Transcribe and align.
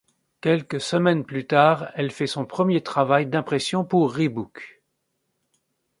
Quelques 0.41 0.81
semaines 0.81 1.23
plus 1.25 1.45
tard, 1.45 1.91
elle 1.93 2.07
a 2.07 2.09
fait 2.09 2.25
son 2.25 2.43
premier 2.43 2.81
travail 2.81 3.27
d'impression 3.27 3.85
pour 3.85 4.11
Reebok. 4.15 4.81